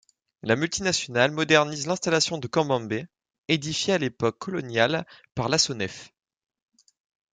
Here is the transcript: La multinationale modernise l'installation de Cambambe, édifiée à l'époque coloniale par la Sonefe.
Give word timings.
La 0.41 0.55
multinationale 0.55 1.29
modernise 1.29 1.85
l'installation 1.85 2.39
de 2.39 2.47
Cambambe, 2.47 3.05
édifiée 3.49 3.93
à 3.93 3.97
l'époque 3.99 4.39
coloniale 4.39 5.05
par 5.35 5.47
la 5.47 5.59
Sonefe. 5.59 6.11